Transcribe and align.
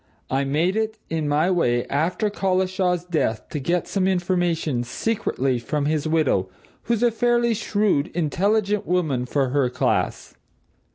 I 0.31 0.45
made 0.45 0.75
it 0.75 0.97
in 1.11 1.27
my 1.29 1.51
way, 1.51 1.85
after 1.85 2.31
Collishaw's 2.31 3.05
death, 3.05 3.47
to 3.49 3.59
get 3.59 3.87
some 3.87 4.07
information, 4.07 4.83
secretly, 4.83 5.59
from 5.59 5.85
his 5.85 6.07
widow, 6.07 6.49
who's 6.85 7.03
a 7.03 7.11
fairly 7.11 7.53
shrewd, 7.53 8.07
intelligent 8.15 8.87
woman 8.87 9.27
for 9.27 9.49
her 9.49 9.69
class. 9.69 10.33